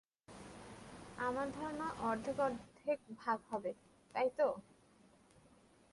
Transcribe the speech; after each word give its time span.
আমার 1.17 1.47
ধারণা 1.51 1.87
অর্ধেক-অর্ধেক 2.01 2.99
ভাগ 3.17 3.39
হবে, 3.49 3.71
তাই 4.15 4.29
তো? 4.37 4.47